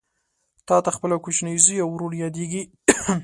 [0.67, 2.61] تاته خپل کوچنی زوی او ورور یادیږي